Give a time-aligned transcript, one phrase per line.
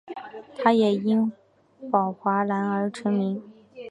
[0.57, 1.31] 他也因
[1.91, 3.43] 宝华蓝而成名。